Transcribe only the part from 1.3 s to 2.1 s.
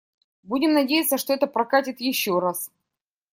это «прокатит»